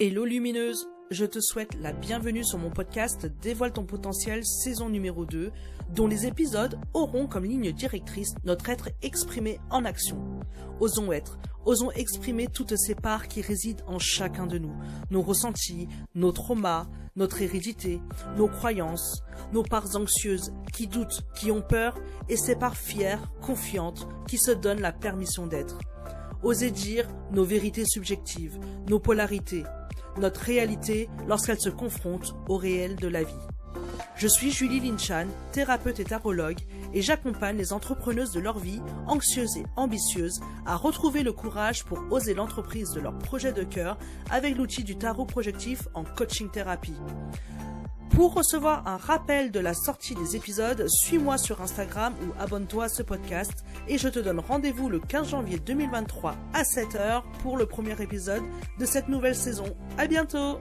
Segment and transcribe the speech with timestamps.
[0.00, 5.24] Hello lumineuse, je te souhaite la bienvenue sur mon podcast Dévoile ton potentiel saison numéro
[5.24, 5.52] 2,
[5.94, 10.40] dont les épisodes auront comme ligne directrice notre être exprimé en action.
[10.80, 14.74] Osons être, osons exprimer toutes ces parts qui résident en chacun de nous,
[15.12, 15.86] nos ressentis,
[16.16, 18.00] nos traumas, notre hérédité,
[18.36, 19.22] nos croyances,
[19.52, 24.50] nos parts anxieuses qui doutent, qui ont peur, et ces parts fières, confiantes, qui se
[24.50, 25.78] donnent la permission d'être.
[26.42, 28.58] Osez dire nos vérités subjectives,
[28.88, 29.62] nos polarités,
[30.18, 33.34] notre réalité lorsqu'elle se confronte au réel de la vie.
[34.16, 36.60] Je suis Julie Linchan, thérapeute et tarologue,
[36.92, 42.00] et j'accompagne les entrepreneuses de leur vie, anxieuses et ambitieuses, à retrouver le courage pour
[42.12, 43.98] oser l'entreprise de leur projet de cœur
[44.30, 46.94] avec l'outil du tarot projectif en coaching thérapie.
[48.14, 52.88] Pour recevoir un rappel de la sortie des épisodes, suis-moi sur Instagram ou abonne-toi à
[52.88, 57.66] ce podcast et je te donne rendez-vous le 15 janvier 2023 à 7h pour le
[57.66, 58.42] premier épisode
[58.78, 59.76] de cette nouvelle saison.
[59.98, 60.60] À bientôt!